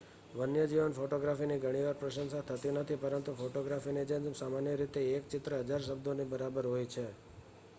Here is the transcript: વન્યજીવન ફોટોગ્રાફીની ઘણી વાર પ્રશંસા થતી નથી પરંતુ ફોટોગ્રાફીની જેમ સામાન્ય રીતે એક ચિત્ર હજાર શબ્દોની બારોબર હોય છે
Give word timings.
વન્યજીવન 0.35 0.93
ફોટોગ્રાફીની 0.93 1.59
ઘણી 1.59 1.83
વાર 1.83 1.95
પ્રશંસા 1.95 2.43
થતી 2.43 2.71
નથી 2.71 2.95
પરંતુ 2.95 3.31
ફોટોગ્રાફીની 3.33 4.05
જેમ 4.05 4.33
સામાન્ય 4.33 4.75
રીતે 4.75 5.01
એક 5.11 5.23
ચિત્ર 5.27 5.53
હજાર 5.59 5.81
શબ્દોની 5.81 6.25
બારોબર 6.25 6.65
હોય 6.65 6.87
છે 6.87 7.05